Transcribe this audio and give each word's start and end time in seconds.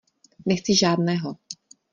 Nechci 0.45 0.73
žádného! 0.77 1.37